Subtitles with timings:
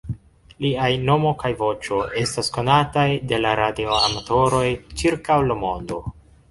[0.65, 4.67] Liaj nomo kaj voĉo estas konataj de la radioamatoroj
[5.03, 6.05] ĉirkaŭ la mondo.